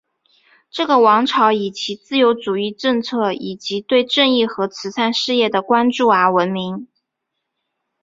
[0.71, 6.87] 这个王朝以其自由主义政策以及对正义和慈善事业的关注而闻名。